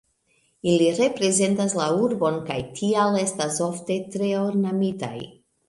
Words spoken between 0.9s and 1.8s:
reprezentas